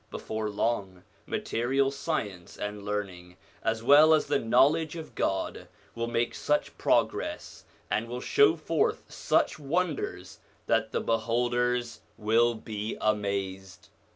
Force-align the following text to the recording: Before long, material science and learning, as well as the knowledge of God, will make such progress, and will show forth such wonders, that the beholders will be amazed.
Before 0.09 0.49
long, 0.49 1.03
material 1.27 1.91
science 1.91 2.57
and 2.57 2.81
learning, 2.83 3.37
as 3.61 3.83
well 3.83 4.15
as 4.15 4.25
the 4.25 4.39
knowledge 4.39 4.95
of 4.95 5.13
God, 5.13 5.67
will 5.93 6.07
make 6.07 6.33
such 6.33 6.75
progress, 6.75 7.65
and 7.87 8.07
will 8.07 8.19
show 8.19 8.55
forth 8.55 9.03
such 9.13 9.59
wonders, 9.59 10.39
that 10.65 10.91
the 10.91 11.01
beholders 11.01 11.99
will 12.17 12.55
be 12.55 12.97
amazed. 12.99 13.89